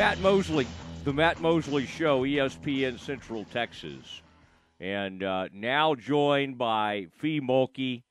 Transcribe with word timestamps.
Matt 0.00 0.18
Mosley, 0.20 0.66
the 1.04 1.12
Matt 1.12 1.42
Mosley 1.42 1.84
Show, 1.84 2.22
ESPN 2.22 2.98
Central 2.98 3.44
Texas. 3.44 4.22
And 4.80 5.22
uh, 5.22 5.48
now 5.52 5.94
joined 5.94 6.56
by 6.56 7.08
Fee 7.18 7.38
Mulkey, 7.38 8.04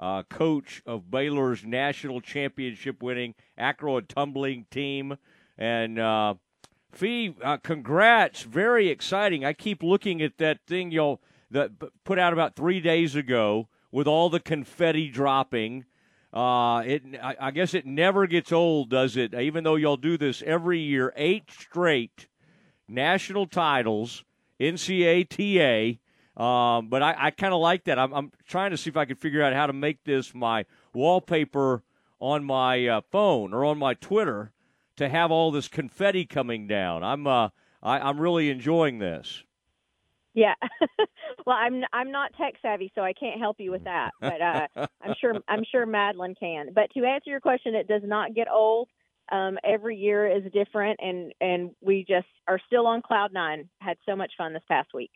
uh, 0.00 0.22
coach 0.22 0.82
of 0.86 1.10
Baylor's 1.10 1.62
national 1.62 2.22
championship 2.22 3.02
winning 3.02 3.34
acro 3.58 3.98
and 3.98 4.08
tumbling 4.08 4.64
team. 4.70 5.18
And 5.58 5.98
uh, 5.98 6.36
Fee, 6.90 7.36
uh, 7.42 7.58
congrats. 7.58 8.40
Very 8.44 8.88
exciting. 8.88 9.44
I 9.44 9.52
keep 9.52 9.82
looking 9.82 10.22
at 10.22 10.38
that 10.38 10.60
thing 10.66 10.92
y'all 10.92 11.20
that 11.50 11.72
put 12.04 12.18
out 12.18 12.32
about 12.32 12.56
three 12.56 12.80
days 12.80 13.14
ago 13.14 13.68
with 13.92 14.06
all 14.06 14.30
the 14.30 14.40
confetti 14.40 15.10
dropping. 15.10 15.84
Uh, 16.34 16.82
it, 16.84 17.02
I, 17.22 17.36
I 17.40 17.50
guess 17.52 17.74
it 17.74 17.86
never 17.86 18.26
gets 18.26 18.50
old, 18.50 18.90
does 18.90 19.16
it? 19.16 19.34
Even 19.34 19.62
though 19.62 19.76
y'all 19.76 19.96
do 19.96 20.18
this 20.18 20.42
every 20.44 20.80
year, 20.80 21.12
eight 21.16 21.48
straight 21.48 22.26
national 22.88 23.46
titles, 23.46 24.24
NCATA. 24.60 26.00
Um, 26.36 26.88
but 26.88 27.04
I, 27.04 27.14
I 27.16 27.30
kind 27.30 27.54
of 27.54 27.60
like 27.60 27.84
that. 27.84 28.00
I'm, 28.00 28.12
I'm, 28.12 28.32
trying 28.48 28.72
to 28.72 28.76
see 28.76 28.90
if 28.90 28.96
I 28.96 29.04
can 29.04 29.14
figure 29.14 29.42
out 29.42 29.52
how 29.52 29.68
to 29.68 29.72
make 29.72 30.02
this 30.02 30.34
my 30.34 30.64
wallpaper 30.92 31.84
on 32.18 32.44
my 32.44 32.88
uh, 32.88 33.00
phone 33.12 33.54
or 33.54 33.64
on 33.64 33.78
my 33.78 33.94
Twitter 33.94 34.50
to 34.96 35.08
have 35.08 35.30
all 35.30 35.52
this 35.52 35.68
confetti 35.68 36.26
coming 36.26 36.66
down. 36.66 37.04
I'm 37.04 37.28
uh, 37.28 37.50
I, 37.80 38.00
I'm 38.00 38.20
really 38.20 38.50
enjoying 38.50 38.98
this. 38.98 39.44
Yeah. 40.34 40.54
well, 41.46 41.56
I'm 41.56 41.84
I'm 41.92 42.10
not 42.10 42.32
tech 42.36 42.54
savvy, 42.60 42.92
so 42.94 43.02
I 43.02 43.12
can't 43.12 43.40
help 43.40 43.56
you 43.60 43.70
with 43.70 43.84
that. 43.84 44.10
But 44.20 44.40
uh, 44.42 44.66
I'm 45.02 45.14
sure 45.20 45.34
I'm 45.48 45.64
sure 45.70 45.86
Madeline 45.86 46.34
can. 46.38 46.72
But 46.74 46.90
to 46.94 47.04
answer 47.04 47.30
your 47.30 47.40
question, 47.40 47.74
it 47.74 47.88
does 47.88 48.02
not 48.04 48.34
get 48.34 48.48
old. 48.50 48.88
Um, 49.32 49.58
every 49.64 49.96
year 49.96 50.26
is 50.26 50.42
different, 50.52 50.98
and 51.00 51.32
and 51.40 51.70
we 51.80 52.04
just 52.06 52.26
are 52.48 52.60
still 52.66 52.86
on 52.86 53.00
cloud 53.00 53.32
nine. 53.32 53.68
Had 53.78 53.96
so 54.04 54.16
much 54.16 54.32
fun 54.36 54.52
this 54.52 54.62
past 54.68 54.92
week. 54.92 55.12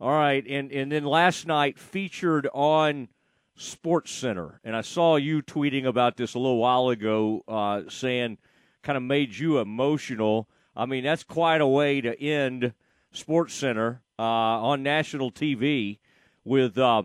All 0.00 0.10
right, 0.10 0.44
and 0.48 0.72
and 0.72 0.90
then 0.90 1.04
last 1.04 1.46
night 1.46 1.78
featured 1.78 2.48
on 2.54 3.08
Sports 3.54 4.10
Center, 4.10 4.60
and 4.64 4.74
I 4.74 4.80
saw 4.80 5.16
you 5.16 5.42
tweeting 5.42 5.84
about 5.84 6.16
this 6.16 6.34
a 6.34 6.38
little 6.38 6.58
while 6.58 6.88
ago, 6.88 7.44
uh, 7.46 7.82
saying 7.88 8.38
kind 8.82 8.96
of 8.96 9.02
made 9.02 9.36
you 9.36 9.58
emotional. 9.58 10.48
I 10.74 10.86
mean, 10.86 11.04
that's 11.04 11.22
quite 11.22 11.60
a 11.60 11.66
way 11.66 12.00
to 12.00 12.20
end 12.20 12.72
Sports 13.14 13.54
Center 13.54 14.02
uh, 14.18 14.22
on 14.22 14.82
national 14.82 15.30
TV 15.30 15.98
with 16.44 16.76
uh, 16.76 17.04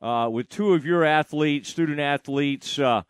uh, 0.00 0.28
with 0.30 0.48
two 0.48 0.74
of 0.74 0.84
your 0.84 1.04
athletes, 1.04 1.68
student 1.68 2.00
athletes, 2.00 2.78
uh, 2.78 3.02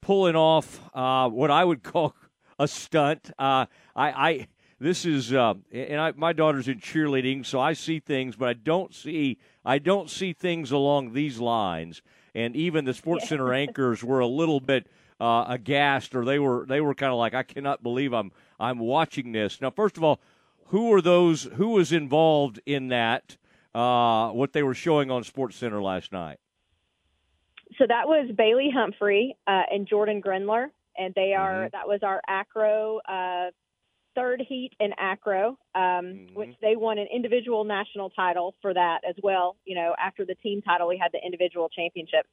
pulling 0.00 0.36
off 0.36 0.80
uh, 0.94 1.28
what 1.28 1.50
I 1.50 1.64
would 1.64 1.82
call 1.82 2.14
a 2.58 2.68
stunt. 2.68 3.30
Uh, 3.38 3.66
I, 3.96 4.10
I 4.28 4.48
this 4.78 5.04
is 5.04 5.32
and 5.32 6.00
I, 6.00 6.12
my 6.16 6.32
daughter's 6.32 6.68
in 6.68 6.80
cheerleading, 6.80 7.44
so 7.44 7.60
I 7.60 7.72
see 7.72 7.98
things, 7.98 8.36
but 8.36 8.48
I 8.48 8.54
don't 8.54 8.94
see 8.94 9.38
I 9.64 9.78
don't 9.78 10.10
see 10.10 10.32
things 10.32 10.70
along 10.70 11.12
these 11.12 11.38
lines. 11.38 12.02
And 12.34 12.54
even 12.54 12.84
the 12.84 12.94
Sports 12.94 13.28
Center 13.28 13.52
anchors 13.54 14.04
were 14.04 14.20
a 14.20 14.26
little 14.26 14.60
bit 14.60 14.86
aghast, 15.18 16.14
or 16.14 16.24
they 16.24 16.38
were 16.38 16.64
they 16.66 16.80
were 16.80 16.94
kind 16.94 17.12
of 17.12 17.18
like, 17.18 17.34
I 17.34 17.42
cannot 17.42 17.82
believe 17.82 18.12
I'm 18.12 18.32
I'm 18.58 18.78
watching 18.78 19.32
this. 19.32 19.60
Now, 19.60 19.70
first 19.70 19.96
of 19.96 20.04
all, 20.04 20.20
who 20.70 20.88
were 20.88 21.02
those? 21.02 21.44
Who 21.54 21.70
was 21.70 21.92
involved 21.92 22.60
in 22.64 22.88
that? 22.88 23.36
Uh, 23.74 24.30
what 24.30 24.52
they 24.52 24.62
were 24.62 24.74
showing 24.74 25.10
on 25.10 25.22
Sports 25.22 25.56
Center 25.56 25.80
last 25.80 26.12
night. 26.12 26.38
So 27.78 27.84
that 27.86 28.08
was 28.08 28.30
Bailey 28.36 28.70
Humphrey 28.74 29.36
uh, 29.46 29.62
and 29.70 29.86
Jordan 29.86 30.20
Grindler, 30.20 30.72
and 30.98 31.14
they 31.14 31.34
are 31.34 31.66
mm-hmm. 31.66 31.76
that 31.76 31.86
was 31.86 32.00
our 32.02 32.20
acro 32.26 33.00
uh, 33.08 33.50
third 34.14 34.42
heat 34.48 34.72
in 34.80 34.92
acro, 34.98 35.58
um, 35.74 35.82
mm-hmm. 35.82 36.34
which 36.34 36.54
they 36.60 36.76
won 36.76 36.98
an 36.98 37.06
individual 37.12 37.64
national 37.64 38.10
title 38.10 38.54
for 38.60 38.74
that 38.74 39.00
as 39.08 39.14
well. 39.22 39.56
You 39.64 39.76
know, 39.76 39.94
after 39.98 40.24
the 40.24 40.34
team 40.36 40.62
title, 40.62 40.88
we 40.88 40.98
had 40.98 41.12
the 41.12 41.24
individual 41.24 41.68
championship. 41.68 42.26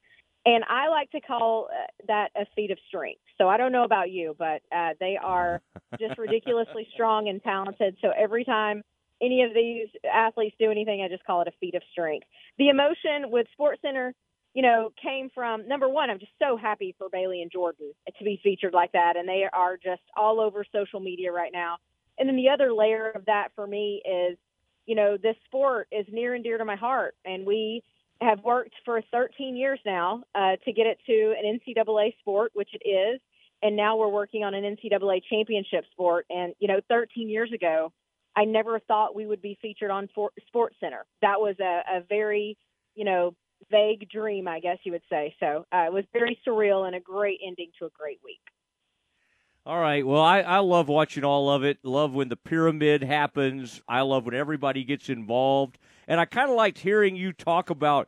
And 0.48 0.64
I 0.64 0.88
like 0.88 1.12
to 1.12 1.20
call 1.20 1.68
uh, 1.70 1.88
that 2.08 2.30
a 2.38 2.46
feat 2.56 2.72
of 2.72 2.78
strength. 2.88 3.20
So 3.38 3.50
I 3.50 3.58
don't 3.58 3.74
know 3.74 3.84
about 3.84 4.12
you, 4.12 4.34
but 4.40 4.62
uh, 4.74 4.92
they 4.98 5.18
are 5.22 5.62
just 6.00 6.18
ridiculously 6.18 6.88
strong 6.94 7.28
and 7.28 7.44
talented. 7.44 7.98
So 8.02 8.12
every 8.18 8.46
time 8.46 8.82
any 9.22 9.44
of 9.44 9.54
these 9.54 9.90
athletes 10.10 10.56
do 10.58 10.72
anything, 10.72 11.02
I 11.02 11.10
just 11.10 11.26
call 11.26 11.42
it 11.42 11.50
a 11.50 11.52
feat 11.60 11.76
of 11.76 11.82
strength. 11.92 12.28
The 12.58 12.70
emotion 12.70 13.30
with 13.30 13.48
Sports 13.52 13.82
Center, 13.82 14.14
you 14.54 14.62
know, 14.62 14.94
came 15.04 15.30
from 15.36 15.68
number 15.68 15.90
one, 15.90 16.10
I'm 16.10 16.20
just 16.20 16.32
so 16.42 16.56
happy 16.56 16.96
for 16.98 17.10
Bailey 17.12 17.42
and 17.42 17.52
Jordan 17.52 17.92
to 18.18 18.24
be 18.24 18.40
featured 18.42 18.74
like 18.74 18.94
that. 18.94 19.18
And 19.18 19.28
they 19.28 19.44
are 19.52 19.76
just 19.76 20.04
all 20.16 20.40
over 20.40 20.64
social 20.74 21.02
media 21.02 21.30
right 21.30 21.52
now. 21.52 21.76
And 22.18 22.30
then 22.30 22.38
the 22.38 22.52
other 22.52 22.72
layer 22.72 23.10
of 23.10 23.26
that 23.26 23.50
for 23.54 23.68
me 23.68 24.02
is, 24.06 24.38
you 24.86 24.96
know, 24.96 25.18
this 25.22 25.36
sport 25.44 25.90
is 25.92 26.06
near 26.10 26.36
and 26.36 26.44
dear 26.44 26.58
to 26.58 26.64
my 26.64 26.78
heart. 26.78 27.16
And 27.26 27.46
we, 27.46 27.84
have 28.22 28.44
worked 28.44 28.74
for 28.86 29.02
13 29.12 29.56
years 29.56 29.80
now 29.86 30.24
uh, 30.36 30.56
to 30.66 30.74
get 30.74 30.88
it 30.88 30.98
to 31.06 31.36
an 31.38 31.60
NCAA 31.60 32.18
sport, 32.20 32.52
which 32.54 32.70
it 32.74 32.88
is, 32.88 33.20
and 33.62 33.76
now 33.76 33.98
we're 33.98 34.08
working 34.08 34.44
on 34.44 34.54
an 34.54 34.64
NCAA 34.64 35.22
championship 35.30 35.86
sport. 35.92 36.26
And 36.30 36.54
you 36.60 36.68
know, 36.68 36.80
13 36.90 37.30
years 37.30 37.52
ago, 37.54 37.92
I 38.36 38.46
never 38.46 38.80
thought 38.80 39.16
we 39.16 39.26
would 39.26 39.42
be 39.42 39.58
featured 39.62 39.92
on 39.92 40.10
for- 40.14 40.32
Sports 40.48 40.76
Center. 40.80 41.06
That 41.22 41.40
was 41.40 41.56
a, 41.60 41.98
a 41.98 42.02
very, 42.08 42.58
you 42.96 43.04
know, 43.04 43.34
vague 43.72 44.08
dream, 44.10 44.48
I 44.48 44.60
guess 44.60 44.78
you 44.84 44.92
would 44.92 45.02
say. 45.10 45.36
So 45.40 45.66
uh, 45.74 45.86
it 45.88 45.94
was 45.94 46.06
very 46.14 46.40
surreal 46.48 46.86
and 46.86 46.96
a 46.96 47.00
great 47.00 47.40
ending 47.46 47.72
to 47.80 47.86
a 47.86 47.90
great 47.98 48.20
week. 48.24 48.42
All 49.68 49.82
right. 49.82 50.08
Well, 50.08 50.22
I, 50.22 50.40
I 50.40 50.60
love 50.60 50.88
watching 50.88 51.26
all 51.26 51.50
of 51.50 51.66
it. 51.66 51.84
Love 51.84 52.14
when 52.14 52.30
the 52.30 52.38
pyramid 52.38 53.04
happens. 53.04 53.82
I 53.86 54.00
love 54.00 54.26
when 54.26 54.34
everybody 54.34 54.86
gets 54.86 55.10
involved. 55.10 55.78
And 56.08 56.22
I 56.22 56.26
kind 56.26 56.50
of 56.50 56.56
liked 56.56 56.78
hearing 56.78 57.18
you 57.18 57.34
talk 57.34 57.70
about 57.70 58.08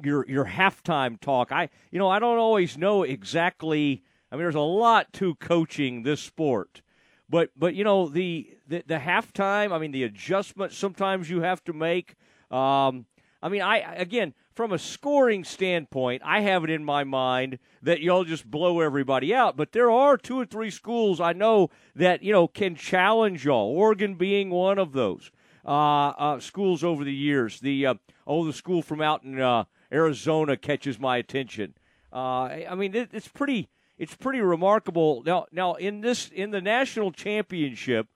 your 0.00 0.24
your 0.28 0.44
halftime 0.44 1.20
talk. 1.20 1.50
I 1.50 1.70
you 1.90 1.98
know 1.98 2.08
I 2.08 2.20
don't 2.20 2.38
always 2.38 2.78
know 2.78 3.02
exactly. 3.02 4.04
I 4.30 4.36
mean, 4.36 4.44
there's 4.44 4.54
a 4.54 4.60
lot 4.60 5.12
to 5.14 5.34
coaching 5.34 6.04
this 6.04 6.20
sport, 6.20 6.82
but 7.28 7.50
but 7.56 7.74
you 7.74 7.82
know 7.82 8.08
the 8.08 8.56
the, 8.68 8.84
the 8.86 8.98
halftime. 8.98 9.72
I 9.72 9.78
mean, 9.78 9.90
the 9.90 10.04
adjustments 10.04 10.78
sometimes 10.78 11.28
you 11.28 11.40
have 11.40 11.64
to 11.64 11.72
make. 11.72 12.14
Um, 12.48 13.06
I 13.42 13.48
mean, 13.48 13.62
I 13.62 13.78
again 13.96 14.34
from 14.54 14.72
a 14.72 14.78
scoring 14.78 15.44
standpoint, 15.44 16.22
I 16.24 16.40
have 16.40 16.64
it 16.64 16.70
in 16.70 16.84
my 16.84 17.04
mind 17.04 17.58
that 17.82 18.00
y'all 18.00 18.24
just 18.24 18.50
blow 18.50 18.80
everybody 18.80 19.34
out. 19.34 19.56
But 19.56 19.72
there 19.72 19.90
are 19.90 20.16
two 20.16 20.38
or 20.38 20.44
three 20.44 20.70
schools 20.70 21.20
I 21.20 21.32
know 21.32 21.70
that 21.94 22.22
you 22.22 22.32
know 22.32 22.48
can 22.48 22.74
challenge 22.74 23.44
y'all. 23.44 23.70
Oregon 23.76 24.14
being 24.14 24.50
one 24.50 24.78
of 24.78 24.92
those 24.92 25.30
uh, 25.64 26.08
uh, 26.08 26.40
schools 26.40 26.84
over 26.84 27.04
the 27.04 27.14
years. 27.14 27.60
The 27.60 27.86
uh, 27.86 27.94
oh, 28.26 28.44
the 28.44 28.52
school 28.52 28.82
from 28.82 29.00
out 29.00 29.24
in 29.24 29.40
uh, 29.40 29.64
Arizona 29.92 30.56
catches 30.56 30.98
my 30.98 31.16
attention. 31.16 31.74
Uh, 32.12 32.44
I 32.68 32.74
mean, 32.74 32.94
it, 32.94 33.10
it's 33.12 33.28
pretty 33.28 33.68
it's 33.98 34.14
pretty 34.14 34.40
remarkable. 34.40 35.22
Now, 35.24 35.46
now 35.50 35.74
in 35.74 36.00
this 36.00 36.28
in 36.28 36.50
the 36.50 36.60
national 36.60 37.12
championship. 37.12 38.08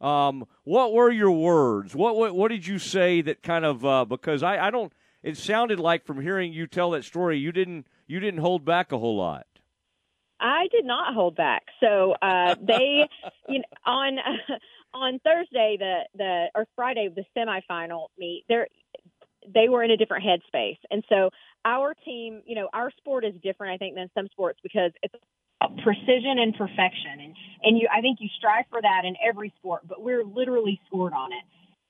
Um, 0.00 0.44
what 0.64 0.92
were 0.92 1.10
your 1.10 1.30
words? 1.30 1.94
What, 1.94 2.16
what 2.16 2.34
what 2.34 2.50
did 2.50 2.66
you 2.66 2.78
say 2.78 3.22
that 3.22 3.42
kind 3.42 3.64
of 3.64 3.86
uh, 3.86 4.04
because 4.04 4.42
I, 4.42 4.66
I 4.66 4.70
don't 4.70 4.92
it 5.24 5.38
sounded 5.38 5.80
like 5.80 6.04
from 6.04 6.20
hearing 6.20 6.52
you 6.52 6.66
tell 6.66 6.90
that 6.90 7.02
story, 7.02 7.38
you 7.38 7.50
didn't 7.50 7.86
you 8.06 8.20
didn't 8.20 8.40
hold 8.40 8.64
back 8.64 8.92
a 8.92 8.98
whole 8.98 9.16
lot. 9.16 9.46
I 10.38 10.66
did 10.70 10.84
not 10.84 11.14
hold 11.14 11.34
back. 11.34 11.62
So 11.80 12.14
uh, 12.20 12.54
they, 12.60 13.08
you 13.48 13.60
know, 13.60 13.64
on 13.86 14.18
on 14.94 15.18
Thursday, 15.20 15.76
the 15.78 16.00
the 16.14 16.46
or 16.54 16.66
Friday, 16.76 17.08
the 17.08 17.24
semifinal 17.36 18.08
meet, 18.18 18.44
they 18.48 18.66
they 19.52 19.68
were 19.70 19.82
in 19.82 19.90
a 19.90 19.96
different 19.96 20.24
headspace, 20.24 20.78
and 20.90 21.02
so 21.08 21.30
our 21.64 21.94
team, 22.04 22.42
you 22.44 22.54
know, 22.54 22.68
our 22.74 22.90
sport 22.98 23.24
is 23.24 23.32
different, 23.42 23.72
I 23.72 23.78
think, 23.78 23.94
than 23.94 24.10
some 24.14 24.28
sports 24.28 24.58
because 24.62 24.92
it's 25.02 25.14
precision 25.82 26.38
and 26.38 26.54
perfection, 26.54 27.20
and 27.20 27.34
and 27.62 27.78
you, 27.78 27.88
I 27.90 28.02
think 28.02 28.18
you 28.20 28.28
strive 28.36 28.66
for 28.68 28.82
that 28.82 29.02
in 29.06 29.16
every 29.26 29.54
sport, 29.56 29.88
but 29.88 30.02
we're 30.02 30.22
literally 30.24 30.78
scored 30.86 31.14
on 31.14 31.32
it. 31.32 31.44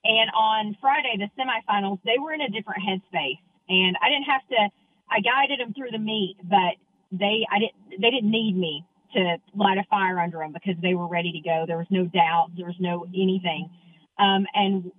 And 0.04 0.30
on 0.36 0.76
Friday, 0.80 1.16
the 1.16 1.30
semifinals, 1.40 1.98
they 2.04 2.18
were 2.20 2.32
in 2.32 2.42
a 2.42 2.50
different 2.50 2.82
headspace, 2.82 3.40
and 3.68 3.96
I 4.02 4.08
didn't 4.10 4.28
have 4.28 4.46
to. 4.48 4.68
I 5.10 5.20
guided 5.20 5.60
them 5.60 5.72
through 5.74 5.90
the 5.90 5.98
meet, 5.98 6.36
but 6.42 6.76
they 7.10 7.46
I 7.50 7.58
didn't 7.58 8.02
they 8.02 8.10
didn't 8.10 8.30
need 8.30 8.56
me 8.56 8.84
to 9.14 9.36
light 9.54 9.78
a 9.78 9.84
fire 9.88 10.18
under 10.18 10.38
them 10.38 10.52
because 10.52 10.74
they 10.82 10.94
were 10.94 11.08
ready 11.08 11.32
to 11.32 11.40
go. 11.40 11.64
There 11.66 11.78
was 11.78 11.86
no 11.90 12.04
doubt. 12.04 12.50
There 12.56 12.66
was 12.66 12.76
no 12.80 13.06
anything. 13.14 13.70
Um, 14.18 14.46
and 14.54 14.92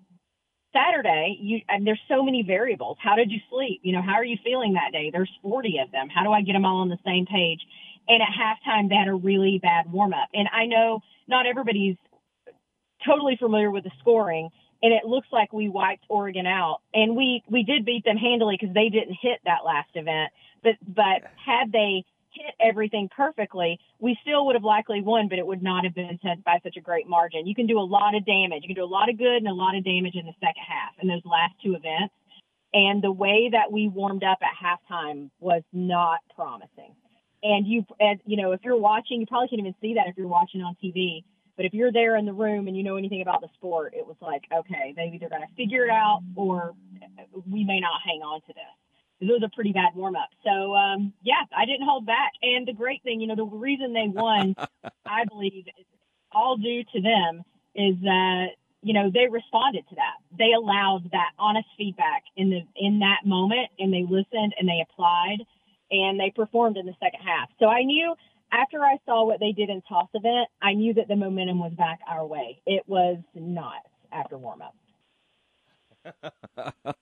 Saturday, 0.73 1.37
you 1.39 1.59
and 1.69 1.85
there's 1.85 2.01
so 2.09 2.23
many 2.23 2.43
variables. 2.43 2.97
How 3.01 3.15
did 3.15 3.31
you 3.31 3.39
sleep? 3.49 3.81
You 3.83 3.93
know, 3.93 4.01
how 4.01 4.15
are 4.15 4.25
you 4.25 4.37
feeling 4.43 4.73
that 4.73 4.91
day? 4.91 5.09
There's 5.11 5.31
40 5.41 5.79
of 5.85 5.91
them. 5.91 6.09
How 6.09 6.23
do 6.23 6.31
I 6.31 6.41
get 6.41 6.53
them 6.53 6.65
all 6.65 6.81
on 6.81 6.89
the 6.89 6.97
same 7.05 7.25
page? 7.25 7.61
And 8.07 8.21
at 8.21 8.29
halftime, 8.29 8.89
they 8.89 8.95
had 8.95 9.07
a 9.07 9.15
really 9.15 9.59
bad 9.61 9.91
warm 9.91 10.13
up. 10.13 10.29
And 10.33 10.47
I 10.51 10.65
know 10.65 11.01
not 11.27 11.47
everybody's 11.47 11.95
totally 13.05 13.37
familiar 13.37 13.71
with 13.71 13.83
the 13.83 13.91
scoring 13.99 14.49
and 14.85 14.93
it 14.93 15.03
looks 15.03 15.27
like 15.31 15.51
we 15.51 15.67
wiped 15.67 16.05
Oregon 16.09 16.45
out. 16.45 16.81
And 16.93 17.15
we 17.15 17.43
we 17.49 17.63
did 17.63 17.85
beat 17.85 18.05
them 18.05 18.17
handily 18.17 18.55
because 18.59 18.75
they 18.75 18.89
didn't 18.89 19.17
hit 19.19 19.39
that 19.45 19.65
last 19.65 19.89
event. 19.95 20.31
But 20.61 20.73
but 20.87 21.23
had 21.43 21.71
they 21.71 22.05
hit 22.29 22.53
everything 22.59 23.09
perfectly, 23.09 23.79
we 23.97 24.15
still 24.21 24.45
would 24.45 24.53
have 24.53 24.63
likely 24.63 25.01
won, 25.01 25.27
but 25.27 25.39
it 25.39 25.47
would 25.47 25.63
not 25.63 25.85
have 25.85 25.95
been 25.95 26.19
by 26.45 26.59
such 26.61 26.77
a 26.77 26.81
great 26.81 27.07
margin. 27.07 27.47
You 27.47 27.55
can 27.55 27.65
do 27.65 27.79
a 27.79 27.81
lot 27.81 28.13
of 28.13 28.27
damage. 28.27 28.61
You 28.61 28.67
can 28.67 28.75
do 28.75 28.83
a 28.83 28.85
lot 28.85 29.09
of 29.09 29.17
good 29.17 29.37
and 29.37 29.47
a 29.47 29.53
lot 29.53 29.75
of 29.75 29.83
damage 29.83 30.13
in 30.13 30.27
the 30.27 30.33
second 30.39 30.63
half 30.67 30.93
in 31.01 31.07
those 31.07 31.25
last 31.25 31.55
two 31.63 31.73
events. 31.73 32.13
And 32.71 33.01
the 33.01 33.11
way 33.11 33.49
that 33.53 33.71
we 33.71 33.87
warmed 33.87 34.23
up 34.23 34.37
at 34.43 34.53
halftime 34.53 35.31
was 35.39 35.63
not 35.73 36.19
promising. 36.35 36.93
And 37.41 37.65
you, 37.65 37.85
as 37.99 38.17
you 38.27 38.37
know, 38.37 38.51
if 38.51 38.59
you're 38.63 38.77
watching, 38.77 39.19
you 39.19 39.25
probably 39.25 39.47
can't 39.47 39.61
even 39.61 39.75
see 39.81 39.95
that 39.95 40.05
if 40.07 40.15
you're 40.15 40.27
watching 40.27 40.61
on 40.61 40.75
TV. 40.83 41.23
But 41.55 41.65
if 41.65 41.73
you're 41.73 41.91
there 41.91 42.17
in 42.17 42.25
the 42.25 42.33
room 42.33 42.67
and 42.67 42.75
you 42.75 42.83
know 42.83 42.97
anything 42.97 43.21
about 43.21 43.41
the 43.41 43.47
sport, 43.55 43.93
it 43.95 44.05
was 44.05 44.17
like, 44.21 44.43
okay, 44.53 44.93
they've 44.95 45.13
either 45.13 45.29
got 45.29 45.39
to 45.39 45.47
figure 45.55 45.85
it 45.85 45.89
out 45.89 46.21
or 46.35 46.73
we 47.49 47.63
may 47.63 47.79
not 47.79 48.01
hang 48.03 48.21
on 48.21 48.41
to 48.41 48.47
this 48.47 48.75
it 49.21 49.25
was 49.25 49.43
a 49.43 49.55
pretty 49.55 49.71
bad 49.71 49.95
warm 49.95 50.15
up. 50.15 50.29
So 50.43 50.75
um, 50.75 51.13
yeah, 51.23 51.43
I 51.55 51.65
didn't 51.65 51.85
hold 51.85 52.05
back. 52.05 52.33
And 52.41 52.67
the 52.67 52.73
great 52.73 53.01
thing, 53.03 53.21
you 53.21 53.27
know, 53.27 53.35
the 53.35 53.45
reason 53.45 53.93
they 53.93 54.07
won, 54.07 54.55
I 55.05 55.25
believe, 55.25 55.65
all 56.31 56.57
due 56.57 56.83
to 56.83 57.01
them 57.01 57.43
is 57.75 57.95
that 58.03 58.47
you 58.81 58.93
know 58.93 59.09
they 59.11 59.27
responded 59.29 59.85
to 59.89 59.95
that. 59.95 60.17
They 60.37 60.51
allowed 60.55 61.09
that 61.11 61.31
honest 61.39 61.67
feedback 61.77 62.23
in 62.35 62.49
the 62.49 62.61
in 62.75 62.99
that 62.99 63.25
moment, 63.25 63.69
and 63.79 63.93
they 63.93 64.03
listened 64.03 64.53
and 64.59 64.67
they 64.67 64.83
applied, 64.83 65.37
and 65.91 66.19
they 66.19 66.31
performed 66.35 66.77
in 66.77 66.85
the 66.85 66.95
second 67.01 67.21
half. 67.25 67.49
So 67.59 67.67
I 67.67 67.83
knew 67.83 68.15
after 68.55 68.83
I 68.83 68.97
saw 69.05 69.25
what 69.25 69.39
they 69.39 69.51
did 69.51 69.69
in 69.69 69.81
toss 69.87 70.07
event, 70.13 70.47
I 70.61 70.73
knew 70.73 70.93
that 70.95 71.07
the 71.07 71.15
momentum 71.15 71.59
was 71.59 71.73
back 71.73 71.99
our 72.09 72.25
way. 72.25 72.61
It 72.65 72.83
was 72.87 73.17
not 73.33 73.81
after 74.11 74.37
warm 74.37 74.61
up. 74.61 74.75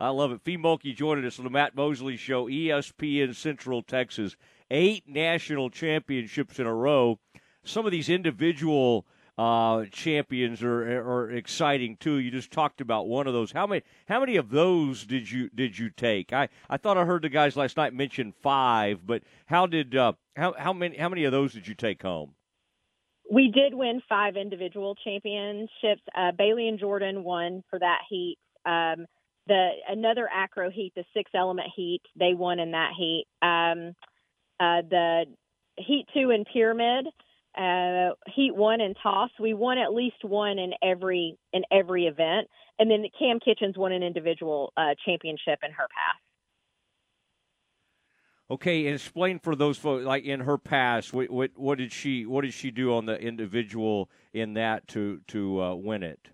I 0.00 0.08
love 0.08 0.32
it. 0.32 0.42
Fee 0.44 0.58
Mulkey 0.58 0.94
joining 0.94 1.24
us 1.24 1.38
on 1.38 1.44
the 1.44 1.50
Matt 1.50 1.74
Mosley 1.74 2.16
Show, 2.16 2.46
ESPN 2.46 3.34
Central 3.34 3.82
Texas. 3.82 4.36
Eight 4.70 5.04
national 5.06 5.70
championships 5.70 6.58
in 6.58 6.66
a 6.66 6.74
row. 6.74 7.18
Some 7.64 7.86
of 7.86 7.92
these 7.92 8.08
individual 8.08 9.06
uh, 9.38 9.84
champions 9.90 10.62
are, 10.62 10.82
are 11.00 11.30
exciting 11.30 11.96
too. 11.96 12.18
You 12.18 12.30
just 12.30 12.50
talked 12.50 12.80
about 12.80 13.08
one 13.08 13.26
of 13.26 13.32
those. 13.32 13.52
How 13.52 13.66
many 13.66 13.82
how 14.08 14.20
many 14.20 14.36
of 14.36 14.50
those 14.50 15.04
did 15.04 15.30
you 15.30 15.50
did 15.54 15.78
you 15.78 15.90
take? 15.90 16.32
I, 16.32 16.48
I 16.68 16.76
thought 16.76 16.98
I 16.98 17.04
heard 17.04 17.22
the 17.22 17.28
guys 17.28 17.56
last 17.56 17.76
night 17.76 17.94
mention 17.94 18.32
five, 18.42 19.06
but 19.06 19.22
how 19.46 19.66
did 19.66 19.96
uh, 19.96 20.12
how 20.36 20.54
how 20.56 20.72
many 20.72 20.96
how 20.96 21.08
many 21.08 21.24
of 21.24 21.32
those 21.32 21.52
did 21.52 21.66
you 21.66 21.74
take 21.74 22.02
home? 22.02 22.34
We 23.30 23.50
did 23.50 23.74
win 23.74 24.02
five 24.08 24.36
individual 24.36 24.94
championships. 25.02 26.02
Uh, 26.16 26.32
Bailey 26.36 26.68
and 26.68 26.78
Jordan 26.78 27.24
won 27.24 27.62
for 27.70 27.78
that 27.78 28.00
heat. 28.08 28.36
Um, 28.66 29.06
the 29.46 29.70
another 29.88 30.28
acro 30.32 30.70
heat, 30.70 30.92
the 30.94 31.04
six 31.14 31.30
element 31.34 31.68
heat, 31.74 32.02
they 32.18 32.34
won 32.34 32.58
in 32.58 32.72
that 32.72 32.90
heat. 32.96 33.26
Um, 33.42 33.94
uh, 34.60 34.82
the 34.88 35.24
heat 35.76 36.06
two 36.14 36.30
in 36.30 36.44
pyramid, 36.44 37.06
uh, 37.56 38.14
heat 38.34 38.54
one 38.54 38.80
in 38.80 38.94
toss, 39.02 39.30
we 39.40 39.54
won 39.54 39.78
at 39.78 39.92
least 39.92 40.22
one 40.22 40.58
in 40.58 40.72
every 40.82 41.36
in 41.52 41.62
every 41.70 42.06
event, 42.06 42.48
and 42.78 42.90
then 42.90 43.04
Cam 43.18 43.38
Kitchens 43.40 43.76
won 43.76 43.92
an 43.92 44.02
individual 44.02 44.72
uh, 44.76 44.94
championship 45.04 45.60
in 45.62 45.70
her 45.72 45.86
pass. 45.88 46.23
Okay, 48.50 48.86
and 48.86 48.94
explain 48.94 49.38
for 49.38 49.56
those 49.56 49.78
folks, 49.78 50.04
like 50.04 50.24
in 50.24 50.40
her 50.40 50.58
past, 50.58 51.14
what, 51.14 51.30
what, 51.30 51.50
what 51.56 51.78
did 51.78 51.92
she 51.92 52.26
what 52.26 52.42
did 52.42 52.52
she 52.52 52.70
do 52.70 52.94
on 52.94 53.06
the 53.06 53.18
individual 53.18 54.10
in 54.34 54.54
that 54.54 54.86
to 54.88 55.20
to 55.28 55.62
uh, 55.62 55.74
win 55.74 56.02
it? 56.02 56.28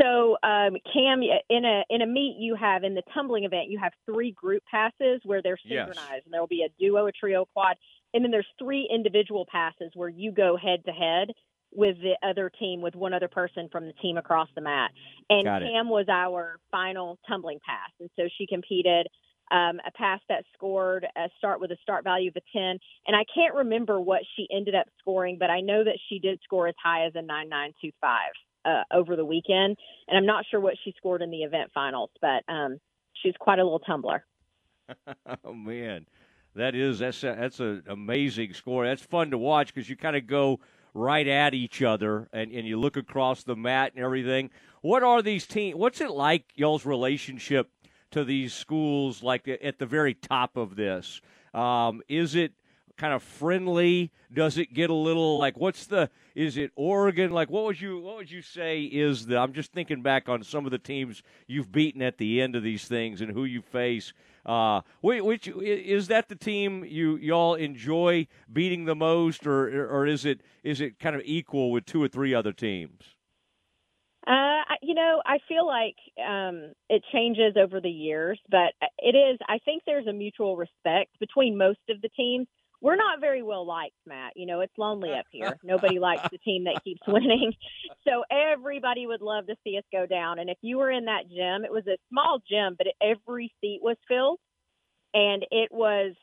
So, 0.00 0.36
um, 0.42 0.76
Cam, 0.92 1.22
in 1.22 1.64
a 1.64 1.82
in 1.90 2.02
a 2.02 2.06
meet, 2.06 2.36
you 2.38 2.54
have 2.54 2.84
in 2.84 2.94
the 2.94 3.02
tumbling 3.14 3.44
event, 3.44 3.68
you 3.68 3.78
have 3.78 3.92
three 4.06 4.32
group 4.32 4.62
passes 4.70 5.20
where 5.24 5.42
they're 5.42 5.58
synchronized, 5.62 5.98
yes. 5.98 6.22
and 6.24 6.32
there 6.32 6.40
will 6.40 6.46
be 6.46 6.66
a 6.66 6.72
duo, 6.78 7.06
a 7.06 7.12
trio, 7.12 7.46
quad, 7.52 7.76
and 8.14 8.24
then 8.24 8.30
there's 8.30 8.46
three 8.58 8.88
individual 8.92 9.46
passes 9.50 9.90
where 9.94 10.08
you 10.08 10.32
go 10.32 10.56
head 10.56 10.84
to 10.86 10.92
head 10.92 11.32
with 11.72 11.96
the 11.98 12.16
other 12.26 12.50
team, 12.58 12.80
with 12.80 12.94
one 12.94 13.12
other 13.12 13.28
person 13.28 13.68
from 13.70 13.86
the 13.86 13.92
team 13.94 14.16
across 14.16 14.48
the 14.54 14.60
mat. 14.60 14.90
And 15.28 15.44
Cam 15.46 15.88
was 15.88 16.06
our 16.08 16.58
final 16.70 17.18
tumbling 17.28 17.58
pass, 17.66 17.90
and 18.00 18.08
so 18.16 18.28
she 18.38 18.46
competed 18.46 19.06
um, 19.50 19.80
a 19.86 19.90
pass 19.94 20.20
that 20.28 20.44
scored 20.54 21.06
a 21.16 21.28
start 21.38 21.60
with 21.60 21.70
a 21.70 21.76
start 21.82 22.04
value 22.04 22.30
of 22.30 22.36
a 22.36 22.58
10. 22.58 22.78
And 23.06 23.16
I 23.16 23.24
can't 23.32 23.54
remember 23.54 24.00
what 24.00 24.22
she 24.36 24.46
ended 24.54 24.74
up 24.74 24.86
scoring, 24.98 25.36
but 25.38 25.50
I 25.50 25.60
know 25.60 25.84
that 25.84 25.98
she 26.08 26.18
did 26.18 26.40
score 26.44 26.68
as 26.68 26.74
high 26.82 27.06
as 27.06 27.12
a 27.14 27.22
9925 27.22 28.20
uh, 28.64 28.82
over 28.92 29.16
the 29.16 29.24
weekend, 29.24 29.76
and 30.08 30.18
I'm 30.18 30.26
not 30.26 30.44
sure 30.50 30.60
what 30.60 30.74
she 30.84 30.92
scored 30.96 31.22
in 31.22 31.30
the 31.30 31.42
event 31.42 31.70
finals, 31.72 32.10
but 32.20 32.42
um, 32.52 32.78
she's 33.22 33.34
quite 33.38 33.58
a 33.58 33.62
little 33.62 33.78
tumbler. 33.78 34.24
oh 35.44 35.52
man, 35.52 36.06
that 36.54 36.74
is 36.74 36.98
that's 36.98 37.20
that's 37.20 37.60
an 37.60 37.84
amazing 37.88 38.54
score. 38.54 38.86
That's 38.86 39.02
fun 39.02 39.30
to 39.30 39.38
watch 39.38 39.72
because 39.72 39.88
you 39.88 39.96
kind 39.96 40.16
of 40.16 40.26
go 40.26 40.60
right 40.94 41.28
at 41.28 41.54
each 41.54 41.82
other 41.82 42.28
and, 42.32 42.50
and 42.52 42.66
you 42.66 42.80
look 42.80 42.96
across 42.96 43.42
the 43.42 43.54
mat 43.54 43.92
and 43.94 44.04
everything. 44.04 44.50
What 44.80 45.02
are 45.02 45.20
these 45.20 45.46
teams? 45.46 45.76
What's 45.76 46.00
it 46.00 46.10
like, 46.10 46.44
y'all's 46.54 46.86
relationship 46.86 47.68
to 48.12 48.24
these 48.24 48.54
schools? 48.54 49.22
Like 49.22 49.48
at 49.48 49.78
the 49.78 49.86
very 49.86 50.14
top 50.14 50.56
of 50.56 50.76
this, 50.76 51.20
um, 51.54 52.02
is 52.08 52.34
it? 52.34 52.52
kind 52.96 53.12
of 53.12 53.22
friendly? 53.22 54.10
Does 54.32 54.58
it 54.58 54.72
get 54.72 54.90
a 54.90 54.94
little 54.94 55.38
like 55.38 55.56
what's 55.56 55.86
the 55.86 56.10
is 56.34 56.56
it 56.56 56.72
Oregon? 56.76 57.30
Like 57.30 57.50
what 57.50 57.64
would 57.64 57.80
you 57.80 58.00
what 58.00 58.16
would 58.16 58.30
you 58.30 58.42
say 58.42 58.82
is 58.82 59.26
the 59.26 59.38
I'm 59.38 59.52
just 59.52 59.72
thinking 59.72 60.02
back 60.02 60.28
on 60.28 60.42
some 60.42 60.64
of 60.64 60.70
the 60.70 60.78
teams 60.78 61.22
you've 61.46 61.70
beaten 61.70 62.02
at 62.02 62.18
the 62.18 62.40
end 62.40 62.56
of 62.56 62.62
these 62.62 62.86
things 62.86 63.20
and 63.20 63.30
who 63.32 63.44
you 63.44 63.62
face. 63.62 64.12
Uh, 64.44 64.82
which 65.02 65.48
is 65.48 66.06
that 66.08 66.28
the 66.28 66.36
team 66.36 66.84
you 66.84 67.16
y'all 67.16 67.54
enjoy 67.54 68.26
beating 68.52 68.84
the 68.84 68.94
most, 68.94 69.46
or 69.46 69.88
or 69.90 70.06
is 70.06 70.24
it 70.24 70.40
is 70.62 70.80
it 70.80 70.98
kind 70.98 71.16
of 71.16 71.22
equal 71.24 71.72
with 71.72 71.84
two 71.84 72.02
or 72.02 72.08
three 72.08 72.32
other 72.32 72.52
teams? 72.52 73.15
Uh, 74.26 74.62
you 74.82 74.94
know, 74.94 75.22
I 75.24 75.38
feel 75.48 75.66
like 75.66 75.96
um, 76.18 76.72
it 76.88 77.04
changes 77.12 77.54
over 77.56 77.80
the 77.80 77.90
years, 77.90 78.40
but 78.50 78.72
it 78.98 79.14
is. 79.14 79.38
I 79.48 79.58
think 79.64 79.82
there's 79.86 80.06
a 80.06 80.12
mutual 80.12 80.56
respect 80.56 81.10
between 81.20 81.56
most 81.56 81.78
of 81.88 82.00
the 82.02 82.08
teams 82.08 82.48
we're 82.80 82.96
not 82.96 83.20
very 83.20 83.42
well 83.42 83.66
liked, 83.66 83.96
Matt. 84.06 84.32
You 84.36 84.46
know, 84.46 84.60
it's 84.60 84.76
lonely 84.76 85.10
up 85.10 85.26
here. 85.30 85.58
Nobody 85.64 85.98
likes 85.98 86.28
the 86.30 86.38
team 86.38 86.64
that 86.64 86.84
keeps 86.84 87.00
winning. 87.06 87.52
So 88.06 88.22
everybody 88.30 89.06
would 89.06 89.22
love 89.22 89.46
to 89.46 89.56
see 89.64 89.78
us 89.78 89.84
go 89.90 90.06
down. 90.06 90.38
And 90.38 90.50
if 90.50 90.58
you 90.60 90.78
were 90.78 90.90
in 90.90 91.06
that 91.06 91.28
gym, 91.28 91.64
it 91.64 91.72
was 91.72 91.86
a 91.86 91.96
small 92.10 92.38
gym, 92.48 92.76
but 92.76 92.86
every 93.00 93.52
seat 93.60 93.80
was 93.82 93.96
filled 94.06 94.38
and 95.14 95.44
it 95.50 95.70
was 95.72 96.14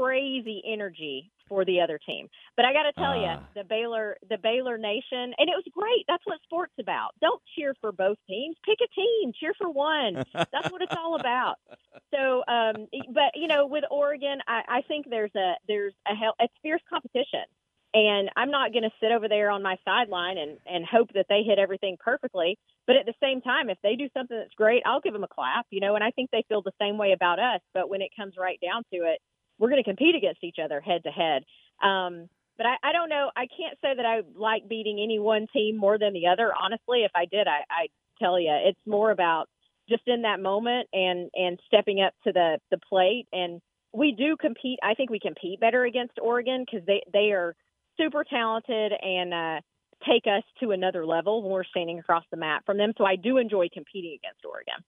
crazy 0.00 0.62
energy 0.66 1.30
for 1.48 1.64
the 1.64 1.80
other 1.80 1.98
team. 2.06 2.28
But 2.56 2.64
I 2.64 2.72
got 2.72 2.84
to 2.84 2.92
tell 2.92 3.12
uh. 3.12 3.20
you, 3.20 3.26
ah. 3.26 3.42
the 3.54 3.64
Baylor, 3.64 4.16
the 4.28 4.38
Baylor 4.38 4.78
Nation, 4.78 5.34
and 5.36 5.48
it 5.48 5.56
was 5.56 5.64
great. 5.72 6.04
That's 6.08 6.24
what 6.24 6.38
sports 6.44 6.72
about. 6.80 7.10
Don't 7.20 7.42
cheer 7.54 7.74
for 7.80 7.92
both 7.92 8.18
teams. 8.28 8.56
Pick 8.64 8.78
a 8.82 8.88
team. 8.94 9.32
Cheer 9.38 9.52
for 9.58 9.68
one. 9.68 10.24
That's 10.34 10.70
what 10.70 10.82
it's 10.82 10.94
all 10.96 11.18
about. 11.18 11.56
So, 12.14 12.42
um, 12.48 12.86
but 13.12 13.32
you 13.34 13.48
know, 13.48 13.66
with 13.66 13.84
Oregon, 13.90 14.38
I, 14.46 14.62
I 14.68 14.82
think 14.82 15.06
there's 15.10 15.34
a 15.36 15.54
there's 15.66 15.94
a 16.10 16.14
hell, 16.14 16.34
it's 16.38 16.54
fierce 16.62 16.82
competition. 16.88 17.44
And 17.92 18.30
I'm 18.36 18.52
not 18.52 18.72
going 18.72 18.84
to 18.84 18.92
sit 19.00 19.10
over 19.10 19.28
there 19.28 19.50
on 19.50 19.64
my 19.64 19.76
sideline 19.84 20.38
and, 20.38 20.58
and 20.64 20.86
hope 20.86 21.08
that 21.14 21.26
they 21.28 21.42
hit 21.42 21.58
everything 21.58 21.96
perfectly. 21.98 22.56
But 22.86 22.94
at 22.94 23.04
the 23.04 23.14
same 23.20 23.40
time, 23.40 23.68
if 23.68 23.78
they 23.82 23.96
do 23.96 24.08
something 24.14 24.36
that's 24.36 24.54
great, 24.54 24.82
I'll 24.86 25.00
give 25.00 25.12
them 25.12 25.24
a 25.24 25.28
clap, 25.28 25.66
you 25.70 25.80
know, 25.80 25.96
and 25.96 26.04
I 26.04 26.12
think 26.12 26.30
they 26.30 26.44
feel 26.48 26.62
the 26.62 26.70
same 26.80 26.98
way 26.98 27.10
about 27.12 27.40
us. 27.40 27.60
But 27.74 27.90
when 27.90 28.00
it 28.00 28.10
comes 28.16 28.34
right 28.38 28.60
down 28.62 28.84
to 28.92 28.98
it, 29.10 29.18
we're 29.60 29.68
going 29.68 29.82
to 29.82 29.88
compete 29.88 30.16
against 30.16 30.42
each 30.42 30.56
other 30.62 30.80
head 30.80 31.04
to 31.04 31.10
head. 31.10 31.44
Um, 31.86 32.28
but 32.56 32.66
I, 32.66 32.76
I 32.82 32.92
don't 32.92 33.08
know. 33.08 33.30
I 33.36 33.46
can't 33.46 33.78
say 33.80 33.94
that 33.94 34.04
I 34.04 34.22
like 34.36 34.68
beating 34.68 35.00
any 35.00 35.18
one 35.18 35.46
team 35.52 35.76
more 35.76 35.98
than 35.98 36.12
the 36.12 36.26
other. 36.26 36.52
Honestly, 36.52 37.04
if 37.04 37.12
I 37.14 37.26
did, 37.26 37.46
I, 37.46 37.60
I 37.70 37.86
tell 38.18 38.40
you, 38.40 38.50
it's 38.50 38.80
more 38.86 39.12
about 39.12 39.48
just 39.88 40.02
in 40.06 40.22
that 40.22 40.40
moment 40.40 40.88
and 40.92 41.30
and 41.34 41.60
stepping 41.66 42.00
up 42.00 42.14
to 42.24 42.32
the 42.32 42.58
the 42.70 42.78
plate. 42.78 43.28
And 43.32 43.60
we 43.92 44.12
do 44.12 44.36
compete. 44.36 44.78
I 44.82 44.94
think 44.94 45.10
we 45.10 45.20
compete 45.20 45.60
better 45.60 45.84
against 45.84 46.18
Oregon 46.20 46.64
because 46.64 46.86
they 46.86 47.02
they 47.12 47.32
are 47.32 47.54
super 47.96 48.24
talented 48.24 48.92
and 48.92 49.34
uh, 49.34 49.60
take 50.06 50.26
us 50.26 50.44
to 50.60 50.70
another 50.70 51.06
level 51.06 51.42
when 51.42 51.52
we're 51.52 51.64
standing 51.64 51.98
across 51.98 52.24
the 52.30 52.36
mat 52.36 52.62
from 52.64 52.78
them. 52.78 52.92
So 52.96 53.04
I 53.04 53.16
do 53.16 53.36
enjoy 53.36 53.68
competing 53.72 54.18
against 54.22 54.44
Oregon. 54.44 54.84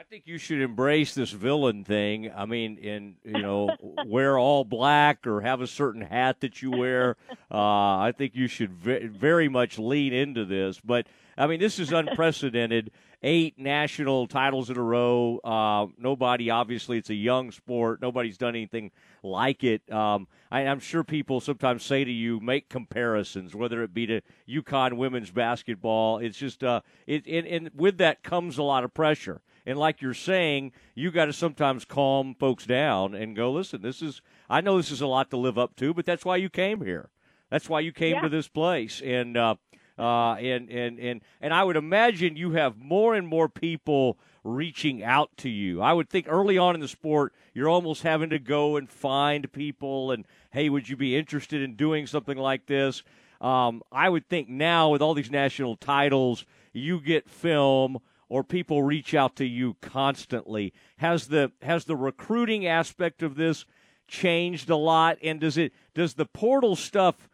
I 0.00 0.02
think 0.04 0.26
you 0.26 0.38
should 0.38 0.62
embrace 0.62 1.12
this 1.12 1.30
villain 1.30 1.84
thing. 1.84 2.32
I 2.34 2.46
mean, 2.46 2.78
in 2.78 3.16
you 3.22 3.42
know, 3.42 3.68
wear 4.06 4.38
all 4.38 4.64
black 4.64 5.26
or 5.26 5.42
have 5.42 5.60
a 5.60 5.66
certain 5.66 6.00
hat 6.00 6.40
that 6.40 6.62
you 6.62 6.70
wear. 6.70 7.18
Uh, 7.50 7.98
I 7.98 8.14
think 8.16 8.34
you 8.34 8.46
should 8.46 8.72
ve- 8.72 9.08
very 9.08 9.50
much 9.50 9.78
lean 9.78 10.14
into 10.14 10.46
this. 10.46 10.80
But 10.82 11.06
I 11.36 11.46
mean, 11.46 11.60
this 11.60 11.78
is 11.78 11.92
unprecedented. 11.92 12.92
Eight 13.22 13.58
national 13.58 14.26
titles 14.26 14.70
in 14.70 14.78
a 14.78 14.82
row. 14.82 15.38
Uh, 15.44 15.88
nobody, 15.98 16.48
obviously, 16.48 16.96
it's 16.96 17.10
a 17.10 17.14
young 17.14 17.50
sport. 17.50 18.00
Nobody's 18.00 18.38
done 18.38 18.56
anything 18.56 18.92
like 19.22 19.62
it. 19.64 19.82
Um, 19.92 20.28
I, 20.50 20.62
am 20.62 20.80
sure 20.80 21.04
people 21.04 21.42
sometimes 21.42 21.84
say 21.84 22.04
to 22.04 22.10
you, 22.10 22.40
make 22.40 22.70
comparisons, 22.70 23.54
whether 23.54 23.82
it 23.82 23.92
be 23.92 24.06
to 24.06 24.22
UConn 24.48 24.94
women's 24.94 25.30
basketball. 25.30 26.20
It's 26.20 26.38
just, 26.38 26.64
uh, 26.64 26.80
it, 27.06 27.26
and, 27.26 27.46
and 27.46 27.70
with 27.74 27.98
that 27.98 28.22
comes 28.22 28.56
a 28.56 28.62
lot 28.62 28.82
of 28.84 28.94
pressure 28.94 29.42
and 29.70 29.78
like 29.78 30.02
you're 30.02 30.14
saying, 30.14 30.72
you 30.96 31.12
got 31.12 31.26
to 31.26 31.32
sometimes 31.32 31.84
calm 31.84 32.34
folks 32.34 32.66
down 32.66 33.14
and 33.14 33.36
go, 33.36 33.52
listen, 33.52 33.80
this 33.82 34.02
is 34.02 34.20
I 34.48 34.60
know 34.60 34.76
this 34.76 34.90
is 34.90 35.00
a 35.00 35.06
lot 35.06 35.30
to 35.30 35.36
live 35.36 35.56
up 35.56 35.76
to, 35.76 35.94
but 35.94 36.04
that's 36.04 36.24
why 36.24 36.36
you 36.36 36.50
came 36.50 36.82
here. 36.84 37.08
That's 37.50 37.68
why 37.68 37.80
you 37.80 37.92
came 37.92 38.16
yeah. 38.16 38.22
to 38.22 38.28
this 38.28 38.48
place, 38.48 39.00
and 39.00 39.36
uh, 39.36 39.54
uh, 39.96 40.34
and 40.34 40.68
and 40.70 40.98
and 40.98 41.20
and 41.40 41.54
I 41.54 41.62
would 41.62 41.76
imagine 41.76 42.36
you 42.36 42.52
have 42.52 42.78
more 42.78 43.14
and 43.14 43.26
more 43.26 43.48
people 43.48 44.18
reaching 44.42 45.04
out 45.04 45.30
to 45.38 45.48
you. 45.48 45.80
I 45.80 45.92
would 45.92 46.10
think 46.10 46.26
early 46.28 46.58
on 46.58 46.74
in 46.74 46.80
the 46.80 46.88
sport, 46.88 47.32
you're 47.54 47.68
almost 47.68 48.02
having 48.02 48.30
to 48.30 48.38
go 48.40 48.76
and 48.76 48.88
find 48.88 49.52
people 49.52 50.10
and 50.10 50.26
hey, 50.50 50.68
would 50.68 50.88
you 50.88 50.96
be 50.96 51.16
interested 51.16 51.62
in 51.62 51.76
doing 51.76 52.08
something 52.08 52.38
like 52.38 52.66
this? 52.66 53.04
Um, 53.40 53.82
I 53.92 54.08
would 54.08 54.28
think 54.28 54.48
now 54.48 54.90
with 54.90 55.00
all 55.00 55.14
these 55.14 55.30
national 55.30 55.76
titles, 55.76 56.44
you 56.72 57.00
get 57.00 57.28
film 57.28 58.00
or 58.30 58.42
people 58.42 58.82
reach 58.82 59.12
out 59.12 59.36
to 59.36 59.44
you 59.44 59.76
constantly. 59.82 60.72
Has 60.96 61.26
the 61.26 61.52
has 61.60 61.84
the 61.84 61.96
recruiting 61.96 62.66
aspect 62.66 63.22
of 63.22 63.34
this 63.34 63.66
changed 64.08 64.70
a 64.70 64.76
lot? 64.76 65.18
And 65.22 65.38
does 65.38 65.58
it 65.58 65.74
does 65.92 66.14
the 66.14 66.24
portal 66.24 66.76
stuff 66.76 67.28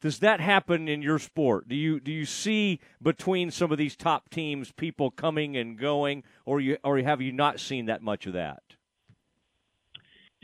does 0.00 0.20
that 0.20 0.40
happen 0.40 0.88
in 0.88 1.02
your 1.02 1.18
sport? 1.18 1.68
Do 1.68 1.76
you 1.76 2.00
do 2.00 2.10
you 2.10 2.24
see 2.24 2.80
between 3.02 3.50
some 3.50 3.70
of 3.70 3.78
these 3.78 3.96
top 3.96 4.30
teams 4.30 4.72
people 4.72 5.10
coming 5.10 5.56
and 5.56 5.78
going, 5.78 6.24
or 6.46 6.60
you 6.60 6.78
or 6.82 6.98
have 6.98 7.20
you 7.20 7.32
not 7.32 7.60
seen 7.60 7.86
that 7.86 8.02
much 8.02 8.26
of 8.26 8.32
that? 8.32 8.62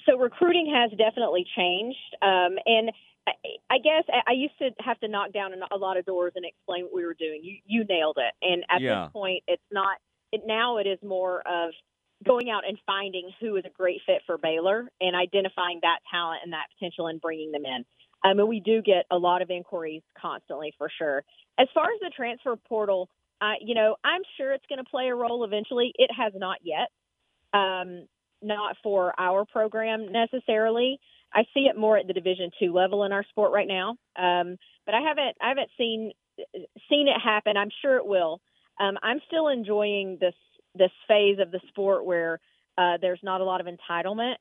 So 0.04 0.18
recruiting 0.18 0.72
has 0.72 0.96
definitely 0.96 1.44
changed, 1.56 1.98
um, 2.22 2.56
and 2.64 2.92
I, 3.26 3.32
I 3.70 3.78
guess 3.78 4.04
I 4.26 4.32
used 4.32 4.58
to 4.58 4.70
have 4.84 4.98
to 5.00 5.08
knock 5.08 5.32
down 5.32 5.52
a 5.70 5.76
lot 5.76 5.96
of 5.96 6.04
doors 6.04 6.32
and 6.36 6.44
explain 6.44 6.84
what 6.84 6.94
we 6.94 7.04
were 7.04 7.14
doing. 7.14 7.40
You 7.42 7.56
you 7.64 7.84
nailed 7.84 8.18
it, 8.18 8.34
and 8.42 8.64
at 8.70 8.80
yeah. 8.80 9.04
this 9.04 9.12
point, 9.12 9.42
it's 9.46 9.62
not. 9.70 9.98
It, 10.32 10.42
now 10.46 10.78
it 10.78 10.86
is 10.86 10.98
more 11.02 11.40
of 11.40 11.72
going 12.24 12.50
out 12.50 12.66
and 12.66 12.78
finding 12.86 13.30
who 13.40 13.56
is 13.56 13.64
a 13.66 13.70
great 13.70 14.00
fit 14.06 14.22
for 14.26 14.38
Baylor 14.38 14.88
and 15.00 15.14
identifying 15.14 15.80
that 15.82 15.98
talent 16.10 16.40
and 16.44 16.52
that 16.52 16.66
potential 16.74 17.08
and 17.08 17.20
bringing 17.20 17.52
them 17.52 17.64
in. 17.64 17.84
Um, 18.24 18.38
and 18.38 18.48
we 18.48 18.60
do 18.60 18.80
get 18.82 19.04
a 19.10 19.16
lot 19.16 19.42
of 19.42 19.50
inquiries 19.50 20.02
constantly 20.20 20.72
for 20.78 20.90
sure. 20.98 21.22
As 21.58 21.68
far 21.74 21.84
as 21.84 22.00
the 22.00 22.10
transfer 22.16 22.56
portal, 22.56 23.08
uh, 23.40 23.52
you 23.60 23.74
know, 23.74 23.96
I'm 24.02 24.22
sure 24.36 24.52
it's 24.52 24.64
going 24.68 24.82
to 24.82 24.90
play 24.90 25.08
a 25.08 25.14
role 25.14 25.44
eventually. 25.44 25.92
It 25.96 26.10
has 26.16 26.32
not 26.34 26.58
yet, 26.62 26.88
um, 27.52 28.06
not 28.42 28.76
for 28.82 29.12
our 29.18 29.44
program 29.44 30.10
necessarily. 30.10 30.98
I 31.36 31.42
see 31.52 31.68
it 31.70 31.78
more 31.78 31.98
at 31.98 32.06
the 32.06 32.14
Division 32.14 32.50
two 32.58 32.72
level 32.72 33.04
in 33.04 33.12
our 33.12 33.24
sport 33.28 33.52
right 33.52 33.68
now, 33.68 33.90
um, 34.16 34.56
but 34.86 34.94
I 34.94 35.02
haven't 35.02 35.36
I 35.40 35.48
haven't 35.50 35.68
seen 35.76 36.12
seen 36.88 37.08
it 37.08 37.20
happen. 37.22 37.56
I'm 37.56 37.70
sure 37.82 37.96
it 37.96 38.06
will. 38.06 38.40
Um, 38.80 38.96
I'm 39.02 39.20
still 39.26 39.48
enjoying 39.48 40.18
this 40.20 40.34
this 40.74 40.90
phase 41.06 41.38
of 41.38 41.50
the 41.50 41.60
sport 41.68 42.04
where 42.06 42.40
uh, 42.78 42.98
there's 43.00 43.20
not 43.22 43.40
a 43.40 43.44
lot 43.44 43.60
of 43.60 43.66
entitlement. 43.66 44.34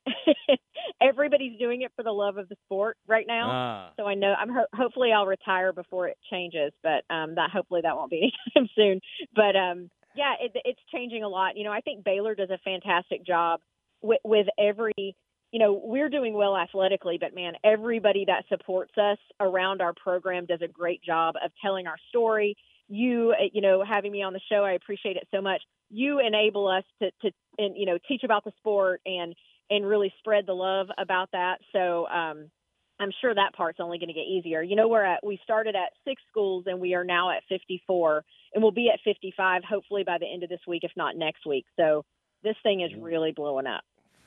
Everybody's 1.02 1.58
doing 1.58 1.84
it 1.84 1.92
for 1.96 2.04
the 2.04 2.12
love 2.12 2.38
of 2.38 2.50
the 2.50 2.56
sport 2.66 2.98
right 3.08 3.26
now. 3.28 3.50
Ah. 3.50 3.92
So 3.98 4.06
I 4.06 4.16
know 4.16 4.34
I'm 4.34 4.50
ho- 4.50 4.68
hopefully 4.74 5.12
I'll 5.14 5.26
retire 5.26 5.72
before 5.72 6.08
it 6.08 6.18
changes, 6.30 6.74
but 6.84 7.04
um, 7.14 7.36
that 7.36 7.50
hopefully 7.52 7.82
that 7.84 7.96
won't 7.96 8.12
be 8.12 8.32
anytime 8.56 8.70
soon. 8.76 9.02
But 9.36 9.56
um, 9.56 9.90
yeah, 10.16 10.34
it, 10.42 10.52
it's 10.66 10.80
changing 10.94 11.24
a 11.24 11.30
lot. 11.30 11.58
You 11.58 11.64
know, 11.64 11.72
I 11.72 11.82
think 11.82 12.04
Baylor 12.04 12.36
does 12.36 12.50
a 12.50 12.58
fantastic 12.64 13.26
job 13.26 13.62
with, 14.02 14.20
with 14.24 14.48
every. 14.60 15.16
You 15.56 15.60
know, 15.60 15.80
we're 15.82 16.10
doing 16.10 16.34
well 16.34 16.58
athletically, 16.58 17.18
but 17.18 17.34
man, 17.34 17.54
everybody 17.64 18.26
that 18.28 18.44
supports 18.50 18.92
us 18.98 19.18
around 19.40 19.82
our 19.82 19.94
program 19.94 20.46
does 20.46 20.60
a 20.62 20.68
great 20.68 21.02
job 21.02 21.36
of 21.42 21.50
telling 21.62 21.88
our 21.88 21.96
story. 22.10 22.58
You 22.90 23.34
uh, 23.40 23.46
you 23.54 23.62
know 23.62 23.82
having 23.82 24.12
me 24.12 24.22
on 24.22 24.34
the 24.34 24.42
show 24.52 24.66
i 24.66 24.74
appreciate 24.74 25.16
it 25.16 25.30
so 25.34 25.42
much. 25.42 25.62
You 25.90 26.20
enable 26.20 26.68
us 26.68 26.84
to 27.02 27.10
to 27.22 27.32
and 27.58 27.78
you 27.78 27.86
know 27.86 27.98
teach 28.06 28.24
about 28.26 28.44
the 28.44 28.52
sport 28.58 29.00
and 29.06 29.34
and 29.70 29.88
really 29.88 30.14
spread 30.20 30.46
the 30.46 30.52
love 30.52 30.88
about 30.98 31.30
that. 31.32 31.60
So 31.72 32.06
um 32.08 32.52
i'm 33.00 33.12
sure 33.22 33.34
that 33.34 33.54
part's 33.56 33.80
only 33.80 33.98
going 33.98 34.10
to 34.10 34.14
get 34.14 34.28
easier. 34.28 34.62
You 34.62 34.76
know 34.76 34.90
we're 34.90 35.06
at 35.06 35.26
we 35.26 35.40
started 35.42 35.74
at 35.74 35.94
six 36.06 36.22
schools 36.30 36.66
and 36.68 36.82
we 36.82 36.96
are 36.96 37.06
now 37.06 37.32
at 37.32 37.44
54 37.48 38.26
and 38.54 38.62
we'll 38.62 38.74
be 38.74 38.92
at 38.94 39.00
55 39.06 39.64
hopefully 39.64 40.04
by 40.04 40.18
the 40.18 40.30
end 40.30 40.44
of 40.44 40.50
this 40.50 40.68
week 40.68 40.84
if 40.84 40.92
not 40.98 41.16
next 41.16 41.46
week. 41.46 41.66
So 41.78 42.04
this 42.44 42.58
thing 42.62 42.82
is 42.82 42.92
really 43.00 43.32
blowing 43.32 43.68
up 43.68 43.86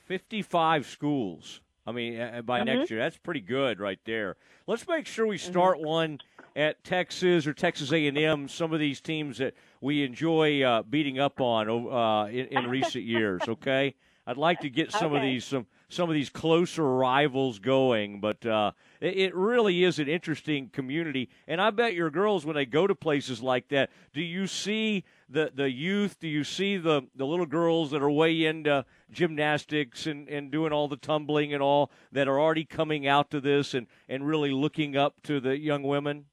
55 0.08 0.86
schools 0.86 1.60
i 1.86 1.92
mean 1.92 2.16
by 2.44 2.60
mm-hmm. 2.60 2.78
next 2.78 2.90
year 2.90 2.98
that's 2.98 3.18
pretty 3.18 3.40
good 3.40 3.78
right 3.78 4.00
there 4.04 4.36
let's 4.66 4.86
make 4.88 5.06
sure 5.06 5.26
we 5.26 5.38
start 5.38 5.76
mm-hmm. 5.76 5.86
one 5.86 6.18
at 6.56 6.82
Texas 6.82 7.46
or 7.46 7.54
Texas 7.54 7.92
A&M, 7.92 8.48
some 8.48 8.72
of 8.72 8.80
these 8.80 9.00
teams 9.00 9.38
that 9.38 9.54
we 9.80 10.02
enjoy 10.02 10.60
uh, 10.62 10.82
beating 10.82 11.20
up 11.20 11.40
on 11.40 11.68
uh, 11.68 12.26
in, 12.26 12.46
in, 12.46 12.66
recent 12.68 13.04
years. 13.04 13.40
Okay, 13.46 13.94
I'd 14.26 14.36
like 14.36 14.60
to 14.60 14.68
get 14.68 14.90
some 14.90 15.12
okay. 15.12 15.16
of 15.16 15.22
these 15.22 15.44
some 15.44 15.66
some 15.88 16.10
of 16.10 16.14
these 16.14 16.30
closer 16.30 16.84
rivals 16.84 17.60
going, 17.60 18.20
but 18.20 18.44
uh, 18.44 18.72
it, 19.00 19.16
it, 19.16 19.34
really 19.34 19.84
is 19.84 19.98
an 19.98 20.08
interesting 20.08 20.68
community. 20.68 21.30
And 21.46 21.62
I 21.62 21.70
bet 21.70 21.94
your 21.94 22.10
girls, 22.10 22.44
when 22.44 22.54
they 22.54 22.66
go 22.66 22.86
to 22.86 22.94
places 22.94 23.40
like 23.40 23.68
that, 23.68 23.90
do 24.12 24.20
you 24.20 24.46
see 24.46 25.04
the 25.28 25.50
the 25.54 25.70
youth? 25.70 26.18
Do 26.18 26.28
you 26.28 26.44
see 26.44 26.76
the 26.76 27.02
the 27.14 27.26
little 27.26 27.46
girls 27.46 27.90
that 27.90 28.02
are 28.02 28.10
way 28.10 28.44
into 28.44 28.84
gymnastics 29.10 30.06
and, 30.06 30.28
and 30.28 30.50
doing 30.50 30.72
all 30.72 30.88
the 30.88 30.96
tumbling 30.96 31.52
and 31.52 31.62
all 31.62 31.90
that 32.12 32.28
are 32.28 32.40
already 32.40 32.64
coming 32.64 33.06
out 33.06 33.30
to 33.30 33.40
this 33.40 33.74
and, 33.74 33.86
and 34.08 34.26
really 34.26 34.50
looking 34.50 34.96
up 34.96 35.22
to 35.24 35.40
the 35.40 35.58
young 35.58 35.82
women? 35.82 36.26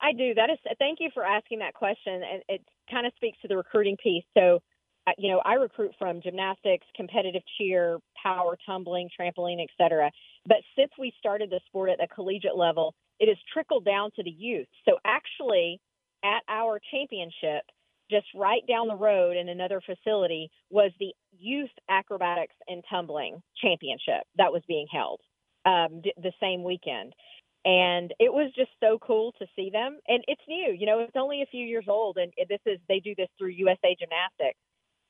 I 0.00 0.12
do. 0.12 0.34
That 0.34 0.50
is. 0.50 0.58
Thank 0.78 0.98
you 1.00 1.10
for 1.14 1.24
asking 1.24 1.60
that 1.60 1.74
question, 1.74 2.14
and 2.14 2.42
it 2.48 2.62
kind 2.90 3.06
of 3.06 3.12
speaks 3.16 3.38
to 3.42 3.48
the 3.48 3.56
recruiting 3.56 3.96
piece. 4.02 4.24
So, 4.34 4.60
uh, 5.06 5.12
you 5.16 5.30
know, 5.30 5.40
I 5.44 5.54
recruit 5.54 5.92
from 5.96 6.20
gymnastics, 6.20 6.86
competitive 6.96 7.42
cheer, 7.56 7.98
power, 8.20 8.58
tumbling, 8.66 9.08
trampoline, 9.18 9.62
etc. 9.62 10.10
But 10.44 10.58
since 10.76 10.90
we 10.98 11.12
started 11.20 11.50
the 11.50 11.60
sport 11.66 11.90
at 11.90 11.98
the 11.98 12.08
collegiate 12.12 12.56
level, 12.56 12.94
it 13.20 13.28
has 13.28 13.36
trickled 13.52 13.84
down 13.84 14.10
to 14.16 14.24
the 14.24 14.30
youth. 14.30 14.66
So, 14.84 14.98
actually, 15.04 15.80
at 16.24 16.42
our 16.48 16.80
championship, 16.90 17.62
just 18.10 18.26
right 18.34 18.62
down 18.68 18.88
the 18.88 18.96
road 18.96 19.36
in 19.36 19.48
another 19.48 19.80
facility, 19.80 20.50
was 20.70 20.92
the 21.00 21.12
youth 21.38 21.70
acrobatics 21.88 22.54
and 22.68 22.82
tumbling 22.88 23.42
championship 23.60 24.24
that 24.36 24.52
was 24.52 24.62
being 24.68 24.86
held 24.92 25.20
um, 25.64 26.02
the 26.16 26.32
same 26.40 26.62
weekend. 26.62 27.14
And 27.64 28.12
it 28.18 28.32
was 28.32 28.52
just 28.56 28.70
so 28.80 28.98
cool 28.98 29.32
to 29.38 29.46
see 29.54 29.70
them. 29.70 29.98
And 30.08 30.24
it's 30.26 30.42
new 30.48 30.74
you 30.76 30.86
know 30.86 31.00
it's 31.00 31.16
only 31.16 31.42
a 31.42 31.46
few 31.46 31.64
years 31.64 31.84
old 31.88 32.18
and 32.18 32.32
this 32.48 32.60
is 32.66 32.78
they 32.88 33.00
do 33.00 33.14
this 33.16 33.28
through 33.38 33.50
usa 33.50 33.96
gymnastics. 33.98 34.58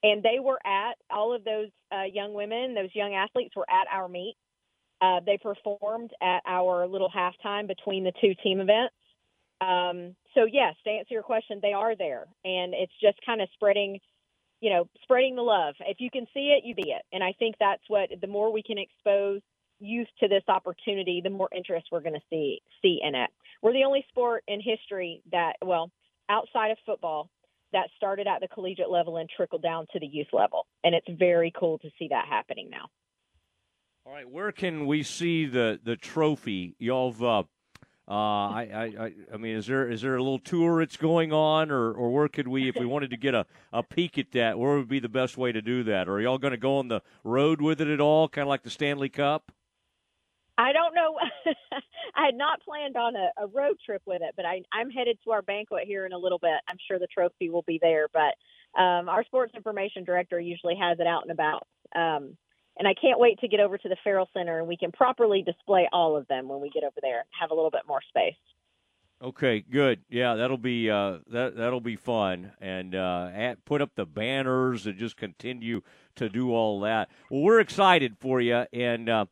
And 0.05 0.23
they 0.23 0.39
were 0.41 0.59
at 0.67 0.95
all 1.11 1.35
of 1.35 1.45
those 1.45 1.69
uh, 1.93 2.05
young 2.05 2.35
women 2.35 2.75
those 2.75 2.95
young 2.95 3.15
athletes 3.15 3.57
were 3.57 3.69
at 3.71 3.87
our 3.93 4.09
meet. 4.09 4.37
Uh, 5.01 5.21
they 5.25 5.39
performed 5.39 6.13
at 6.23 6.43
our 6.47 6.87
little 6.87 7.11
halftime 7.11 7.67
between 7.67 8.05
the 8.05 8.13
two 8.21 8.35
team 8.43 8.61
events 8.61 8.95
um, 9.63 10.17
so 10.35 10.45
yes 10.45 10.75
to 10.85 10.91
answer 10.91 11.15
your 11.15 11.23
question 11.23 11.59
they 11.63 11.73
are 11.73 11.97
there 11.97 12.27
and 12.45 12.75
it's 12.75 12.93
just 13.01 13.19
kind 13.25 13.41
of 13.41 13.49
spreading 13.55 14.01
you 14.61 14.71
know 14.71 14.89
spreading 15.03 15.37
the 15.37 15.43
love 15.43 15.75
if 15.81 15.99
you 16.01 16.11
can 16.11 16.27
see 16.35 16.57
it 16.57 16.67
you 16.67 16.75
be 16.75 16.91
it 16.91 17.03
and 17.13 17.23
i 17.23 17.33
think 17.39 17.55
that's 17.61 17.83
what 17.89 18.09
the 18.21 18.27
more 18.27 18.53
we 18.53 18.63
can 18.63 18.79
expose 18.79 19.41
youth 19.83 20.09
to 20.21 20.29
this 20.29 20.45
opportunity, 20.49 21.21
the 21.23 21.31
more 21.31 21.49
interest 21.55 21.89
we're 21.91 22.01
going 22.01 22.15
to 22.15 22.21
see 22.31 22.63
see 22.81 23.01
in 23.03 23.15
it. 23.15 23.31
We're 23.61 23.73
the 23.73 23.85
only 23.85 24.05
sport 24.09 24.45
in 24.49 24.61
history 24.61 25.23
that, 25.33 25.55
well, 25.65 25.91
outside 26.29 26.71
of 26.71 26.79
football, 26.87 27.29
that 27.73 27.89
started 27.97 28.27
at 28.27 28.41
the 28.41 28.49
collegiate 28.49 28.91
level 28.91 29.17
and 29.17 29.29
trickled 29.35 29.63
down 29.63 29.87
to 29.93 30.01
the 30.01 30.07
youth 30.07 30.29
level, 30.33 30.67
and 30.85 30.95
it's 30.95 31.07
very 31.19 31.53
cool 31.59 31.79
to 31.79 31.89
see 31.99 32.09
that 32.09 32.27
happening 32.29 32.69
now. 32.71 32.87
All 34.05 34.13
right, 34.13 34.29
where 34.29 34.53
can 34.53 34.87
we 34.87 35.03
see 35.03 35.47
the 35.47 35.81
the 35.83 35.97
trophy? 35.97 36.75
Y'all've, 36.79 37.23
uh, 37.23 37.45
uh, 38.09 38.13
I, 38.13 38.93
I, 38.99 39.13
I 39.33 39.37
mean, 39.37 39.57
is 39.57 39.67
there 39.67 39.89
is 39.89 40.03
there 40.03 40.17
a 40.17 40.23
little 40.23 40.41
tour 40.41 40.81
that's 40.81 40.97
going 40.97 41.33
on, 41.33 41.71
or, 41.71 41.93
or 41.93 42.11
where 42.11 42.29
could 42.29 42.49
we, 42.49 42.69
if 42.69 42.77
we 42.77 42.85
wanted 42.85 43.11
to 43.11 43.17
get 43.17 43.35
a, 43.35 43.47
a 43.73 43.83
peek 43.83 44.19
at 44.19 44.33
that, 44.33 44.59
where 44.59 44.77
would 44.77 44.89
be 44.89 44.99
the 44.99 45.09
best 45.09 45.37
way 45.37 45.53
to 45.53 45.63
do 45.63 45.85
that? 45.85 46.09
Or 46.09 46.15
are 46.15 46.21
y'all 46.21 46.39
going 46.39 46.53
to 46.53 46.59
go 46.59 46.79
on 46.79 46.89
the 46.89 47.01
road 47.23 47.63
with 47.63 47.81
it 47.81 47.89
at 47.89 48.01
all, 48.01 48.29
kind 48.29 48.43
of 48.43 48.49
like 48.49 48.65
the 48.65 48.71
Stanley 48.71 49.09
Cup? 49.09 49.53
I 50.59 50.73
don't 50.73 50.95
know. 50.95 51.17
I 52.17 52.27
had 52.27 52.35
not 52.35 52.61
planned 52.63 52.97
on 52.97 53.15
a, 53.17 53.45
a 53.45 53.47
road 53.47 53.77
trip 53.85 54.03
with 54.05 54.21
it, 54.21 54.35
but 54.37 54.45
I, 54.45 54.63
I'm 54.73 54.91
headed 54.91 55.19
to 55.25 55.31
our 55.31 55.43
banquet 55.43 55.85
here 55.87 56.05
in 56.05 56.13
a 56.13 56.19
little 56.19 56.39
bit. 56.39 56.61
I'm 56.69 56.77
sure 56.89 56.99
the 56.99 57.07
trophy 57.07 57.51
will 57.51 57.63
be 57.63 57.79
there, 57.81 58.09
but 58.13 58.81
um, 58.81 59.09
our 59.09 59.25
sports 59.25 59.55
information 59.55 60.05
director 60.05 60.41
usually 60.41 60.77
has 60.77 60.99
it 60.99 61.07
out 61.07 61.23
and 61.23 61.31
about. 61.31 61.67
Um, 61.95 62.37
and 62.79 62.89
I 62.89 62.95
can't 62.95 63.19
wait 63.19 63.39
to 63.41 63.49
get 63.49 63.61
over 63.61 63.79
to 63.79 63.89
the 63.89 63.97
Ferrell 64.03 64.29
Center 64.35 64.59
and 64.59 64.69
we 64.69 64.77
can 64.77 64.93
properly 64.93 65.43
display 65.43 65.89
all 65.93 66.17
of 66.17 66.27
them 66.29 66.49
when 66.49 66.61
we 66.61 66.71
get 66.71 66.85
over 66.85 67.01
there. 67.01 67.25
Have 67.39 67.51
a 67.51 67.55
little 67.55 67.71
bit 67.71 67.83
more 67.87 68.01
space. 68.09 68.35
Okay, 69.23 69.61
good. 69.61 70.01
Yeah, 70.11 70.35
that'll 70.35 70.59
be 70.59 70.91
uh, 70.91 71.19
that 71.31 71.57
that'll 71.57 71.81
be 71.81 71.95
fun, 71.95 72.51
and 72.61 72.93
uh, 72.93 73.31
at, 73.33 73.65
put 73.65 73.81
up 73.81 73.91
the 73.95 74.05
banners 74.05 74.85
and 74.85 74.99
just 74.99 75.17
continue 75.17 75.83
to 76.17 76.29
do 76.29 76.53
all 76.53 76.81
that. 76.81 77.09
Well, 77.31 77.43
we're 77.43 77.61
excited 77.61 78.17
for 78.19 78.41
you, 78.41 78.67
and 78.73 79.09
uh, 79.09 79.27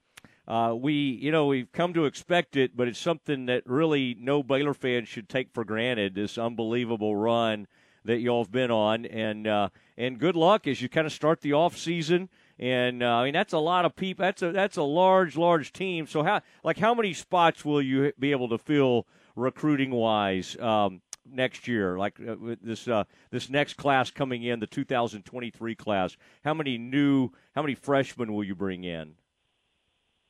uh, 0.46 0.74
we, 0.74 0.92
you 0.92 1.32
know, 1.32 1.46
we've 1.46 1.72
come 1.72 1.92
to 1.94 2.04
expect 2.04 2.56
it, 2.56 2.76
but 2.76 2.86
it's 2.86 3.00
something 3.00 3.46
that 3.46 3.64
really 3.66 4.16
no 4.18 4.44
Baylor 4.44 4.74
fan 4.74 5.06
should 5.06 5.28
take 5.28 5.52
for 5.52 5.64
granted. 5.64 6.14
This 6.14 6.38
unbelievable 6.38 7.16
run 7.16 7.66
that 8.04 8.20
y'all 8.20 8.44
have 8.44 8.52
been 8.52 8.70
on, 8.70 9.06
and 9.06 9.48
uh, 9.48 9.70
and 9.96 10.18
good 10.20 10.36
luck 10.36 10.68
as 10.68 10.80
you 10.80 10.88
kind 10.88 11.06
of 11.06 11.12
start 11.12 11.40
the 11.40 11.52
off 11.52 11.76
season. 11.76 12.28
And 12.60 13.02
uh, 13.02 13.16
I 13.16 13.24
mean 13.24 13.32
that's 13.32 13.54
a 13.54 13.58
lot 13.58 13.86
of 13.86 13.96
people. 13.96 14.22
That's 14.22 14.42
a 14.42 14.52
that's 14.52 14.76
a 14.76 14.82
large 14.82 15.36
large 15.38 15.72
team. 15.72 16.06
So 16.06 16.22
how 16.22 16.42
like 16.62 16.78
how 16.78 16.94
many 16.94 17.14
spots 17.14 17.64
will 17.64 17.80
you 17.80 18.12
be 18.18 18.32
able 18.32 18.50
to 18.50 18.58
fill 18.58 19.06
recruiting 19.34 19.90
wise 19.90 20.58
um, 20.60 21.00
next 21.24 21.66
year? 21.66 21.96
Like 21.96 22.20
uh, 22.20 22.36
this 22.62 22.86
uh, 22.86 23.04
this 23.30 23.48
next 23.48 23.78
class 23.78 24.10
coming 24.10 24.42
in, 24.42 24.60
the 24.60 24.66
2023 24.66 25.74
class. 25.74 26.18
How 26.44 26.52
many 26.52 26.76
new 26.76 27.30
how 27.54 27.62
many 27.62 27.74
freshmen 27.74 28.34
will 28.34 28.44
you 28.44 28.54
bring 28.54 28.84
in? 28.84 29.14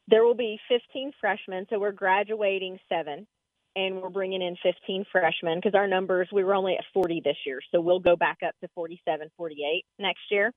There 0.06 0.24
will 0.24 0.34
be 0.34 0.58
15 0.68 1.12
freshmen, 1.20 1.66
so 1.68 1.80
we're 1.80 1.92
graduating 1.92 2.78
seven, 2.88 3.26
and 3.74 4.02
we're 4.02 4.08
bringing 4.08 4.42
in 4.42 4.56
15 4.62 5.04
freshmen 5.10 5.58
because 5.58 5.74
our 5.74 5.86
numbers, 5.86 6.28
we 6.32 6.42
were 6.42 6.54
only 6.54 6.74
at 6.74 6.84
40 6.92 7.22
this 7.24 7.36
year, 7.46 7.60
so 7.70 7.80
we'll 7.80 8.00
go 8.00 8.16
back 8.16 8.38
up 8.44 8.54
to 8.60 8.68
47, 8.74 9.30
48 9.36 9.84
next 9.98 10.22
year. 10.30 10.52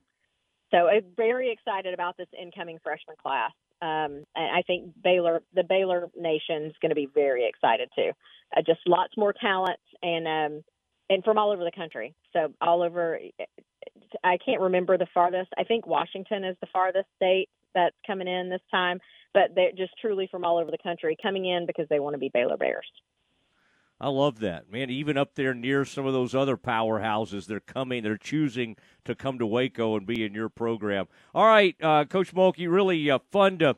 So 0.73 0.87
I'm 0.87 1.05
very 1.15 1.51
excited 1.51 1.93
about 1.93 2.17
this 2.17 2.27
incoming 2.39 2.79
freshman 2.83 3.15
class. 3.21 3.51
Um, 3.81 4.23
and 4.35 4.55
I 4.55 4.63
think 4.65 4.91
Baylor, 5.03 5.41
the 5.53 5.63
Baylor 5.63 6.09
Nation 6.17 6.63
is 6.63 6.73
going 6.81 6.89
to 6.89 6.95
be 6.95 7.07
very 7.13 7.47
excited 7.47 7.89
too. 7.95 8.11
Uh, 8.55 8.61
just 8.65 8.79
lots 8.87 9.13
more 9.17 9.33
talent 9.33 9.79
and 10.01 10.27
um, 10.27 10.63
and 11.09 11.23
from 11.23 11.37
all 11.37 11.51
over 11.51 11.63
the 11.63 11.71
country. 11.71 12.15
So 12.31 12.53
all 12.61 12.81
over, 12.81 13.19
I 14.23 14.37
can't 14.43 14.61
remember 14.61 14.97
the 14.97 15.07
farthest. 15.13 15.49
I 15.57 15.63
think 15.63 15.85
Washington 15.85 16.43
is 16.43 16.55
the 16.61 16.67
farthest 16.71 17.07
state 17.17 17.49
that's 17.75 17.95
coming 18.07 18.27
in 18.27 18.49
this 18.49 18.61
time, 18.71 18.99
but 19.33 19.51
they're 19.53 19.71
just 19.71 19.93
truly 19.99 20.27
from 20.31 20.45
all 20.45 20.57
over 20.57 20.71
the 20.71 20.77
country 20.81 21.17
coming 21.21 21.45
in 21.45 21.65
because 21.65 21.87
they 21.89 21.99
want 21.99 22.13
to 22.13 22.19
be 22.19 22.31
Baylor 22.33 22.57
Bears. 22.57 22.87
I 23.99 24.09
love 24.09 24.39
that, 24.39 24.71
man. 24.71 24.89
Even 24.89 25.17
up 25.17 25.35
there 25.35 25.53
near 25.53 25.85
some 25.85 26.05
of 26.05 26.13
those 26.13 26.35
other 26.35 26.57
powerhouses, 26.57 27.45
they're 27.45 27.61
coming, 27.61 28.03
they're 28.03 28.17
choosing 28.17 28.75
to 29.05 29.15
come 29.15 29.39
to 29.39 29.45
Waco 29.45 29.95
and 29.95 30.05
be 30.05 30.25
in 30.25 30.33
your 30.33 30.49
program. 30.49 31.07
All 31.33 31.47
right, 31.47 31.75
uh, 31.81 32.03
Coach 32.05 32.33
Mulkey, 32.33 32.69
really 32.69 33.09
uh, 33.09 33.19
fun 33.31 33.59
to 33.59 33.77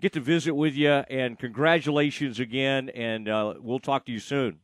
get 0.00 0.12
to 0.14 0.20
visit 0.20 0.54
with 0.54 0.74
you, 0.74 0.90
and 0.90 1.38
congratulations 1.38 2.40
again, 2.40 2.88
and 2.90 3.28
uh, 3.28 3.54
we'll 3.58 3.78
talk 3.78 4.06
to 4.06 4.12
you 4.12 4.20
soon. 4.20 4.60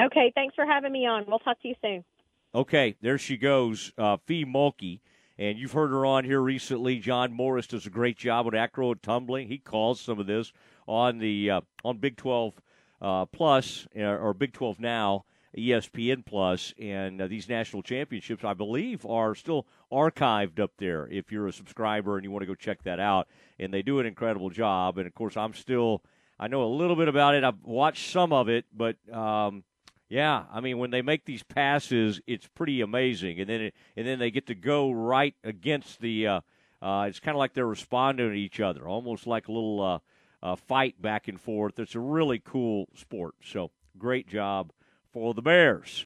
Okay, 0.00 0.30
thanks 0.34 0.54
for 0.54 0.66
having 0.66 0.92
me 0.92 1.06
on. 1.06 1.24
We'll 1.26 1.38
talk 1.38 1.60
to 1.62 1.68
you 1.68 1.74
soon. 1.82 2.04
Okay, 2.54 2.96
there 3.00 3.18
she 3.18 3.36
goes, 3.36 3.92
uh, 3.98 4.18
Fee 4.26 4.44
Mulkey. 4.44 5.00
And 5.38 5.58
you've 5.58 5.72
heard 5.72 5.90
her 5.90 6.06
on 6.06 6.24
here 6.24 6.40
recently. 6.40 6.98
John 6.98 7.30
Morris 7.30 7.66
does 7.66 7.84
a 7.84 7.90
great 7.90 8.16
job 8.16 8.46
with 8.46 8.54
acro 8.54 8.92
and 8.92 9.02
tumbling. 9.02 9.48
He 9.48 9.58
calls 9.58 10.00
some 10.00 10.18
of 10.18 10.26
this 10.26 10.50
on 10.88 11.18
the 11.18 11.50
uh, 11.50 11.60
on 11.84 11.98
Big 11.98 12.16
Twelve 12.16 12.54
uh, 13.00 13.26
Plus 13.26 13.86
uh, 13.96 14.02
or 14.02 14.34
Big 14.34 14.52
Twelve 14.52 14.80
Now, 14.80 15.24
ESPN 15.56 16.24
Plus, 16.24 16.74
and 16.78 17.20
uh, 17.20 17.26
these 17.26 17.48
national 17.48 17.82
championships, 17.82 18.44
I 18.44 18.54
believe, 18.54 19.06
are 19.06 19.34
still 19.34 19.66
archived 19.92 20.60
up 20.60 20.72
there. 20.78 21.08
If 21.10 21.32
you're 21.32 21.48
a 21.48 21.52
subscriber 21.52 22.16
and 22.16 22.24
you 22.24 22.30
want 22.30 22.42
to 22.42 22.46
go 22.46 22.54
check 22.54 22.82
that 22.84 23.00
out, 23.00 23.28
and 23.58 23.72
they 23.72 23.82
do 23.82 24.00
an 24.00 24.06
incredible 24.06 24.50
job. 24.50 24.98
And 24.98 25.06
of 25.06 25.14
course, 25.14 25.36
I'm 25.36 25.54
still 25.54 26.02
I 26.38 26.48
know 26.48 26.64
a 26.64 26.66
little 26.66 26.96
bit 26.96 27.08
about 27.08 27.34
it. 27.34 27.44
I've 27.44 27.62
watched 27.64 28.10
some 28.10 28.32
of 28.32 28.48
it, 28.48 28.66
but 28.74 28.96
um, 29.12 29.64
yeah, 30.08 30.44
I 30.52 30.60
mean 30.60 30.78
when 30.78 30.90
they 30.90 31.02
make 31.02 31.24
these 31.24 31.42
passes, 31.42 32.20
it's 32.26 32.46
pretty 32.46 32.82
amazing, 32.82 33.40
and 33.40 33.48
then 33.48 33.60
it, 33.62 33.74
and 33.96 34.06
then 34.06 34.18
they 34.18 34.30
get 34.30 34.46
to 34.48 34.54
go 34.54 34.90
right 34.90 35.34
against 35.42 36.00
the. 36.00 36.26
Uh, 36.26 36.40
uh, 36.82 37.06
it's 37.08 37.20
kind 37.20 37.34
of 37.34 37.38
like 37.38 37.54
they're 37.54 37.66
responding 37.66 38.28
to 38.28 38.36
each 38.36 38.60
other, 38.60 38.86
almost 38.86 39.26
like 39.26 39.48
a 39.48 39.52
little 39.52 39.82
uh, 39.82 39.98
uh, 40.46 40.54
fight 40.54 41.00
back 41.02 41.26
and 41.26 41.40
forth. 41.40 41.78
It's 41.80 41.96
a 41.96 42.00
really 42.00 42.38
cool 42.38 42.88
sport. 42.94 43.34
So 43.42 43.72
great 43.98 44.28
job 44.28 44.70
for 45.12 45.34
the 45.34 45.42
Bears. 45.42 46.04